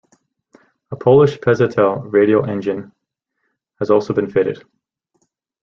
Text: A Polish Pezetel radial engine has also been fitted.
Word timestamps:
A 0.89 0.95
Polish 0.95 1.37
Pezetel 1.37 2.11
radial 2.11 2.49
engine 2.49 2.91
has 3.79 3.91
also 3.91 4.15
been 4.15 4.31
fitted. 4.31 4.63